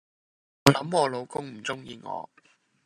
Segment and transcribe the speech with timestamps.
[0.65, 2.27] 我諗我老公唔鍾意我